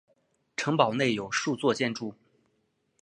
[0.57, 2.11] 城堡内有数座建筑。